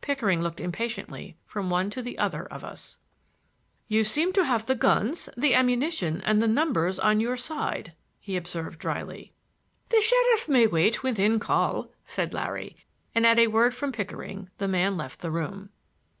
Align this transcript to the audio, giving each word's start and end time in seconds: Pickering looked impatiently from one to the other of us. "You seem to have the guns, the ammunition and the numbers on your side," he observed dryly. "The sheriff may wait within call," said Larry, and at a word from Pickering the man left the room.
Pickering 0.00 0.40
looked 0.40 0.60
impatiently 0.60 1.36
from 1.44 1.68
one 1.68 1.90
to 1.90 2.02
the 2.02 2.16
other 2.16 2.44
of 2.46 2.62
us. 2.62 3.00
"You 3.88 4.04
seem 4.04 4.32
to 4.34 4.44
have 4.44 4.66
the 4.66 4.76
guns, 4.76 5.28
the 5.36 5.56
ammunition 5.56 6.20
and 6.20 6.40
the 6.40 6.46
numbers 6.46 7.00
on 7.00 7.18
your 7.18 7.36
side," 7.36 7.92
he 8.20 8.36
observed 8.36 8.78
dryly. 8.78 9.32
"The 9.88 10.00
sheriff 10.00 10.48
may 10.48 10.68
wait 10.68 11.02
within 11.02 11.40
call," 11.40 11.90
said 12.04 12.32
Larry, 12.32 12.76
and 13.12 13.26
at 13.26 13.40
a 13.40 13.48
word 13.48 13.74
from 13.74 13.90
Pickering 13.90 14.48
the 14.58 14.68
man 14.68 14.96
left 14.96 15.18
the 15.18 15.32
room. 15.32 15.70